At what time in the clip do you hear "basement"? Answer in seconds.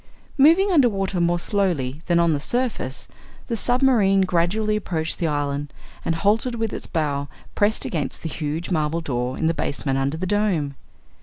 9.53-9.99